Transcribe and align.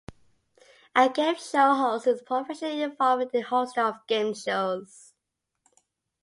A 0.95 1.09
game 1.11 1.35
show 1.35 1.75
host 1.75 2.07
is 2.07 2.21
a 2.21 2.23
profession 2.23 2.69
involving 2.69 3.29
the 3.31 3.41
hosting 3.41 3.83
of 3.83 3.97
game 4.07 4.33
shows. 4.33 5.13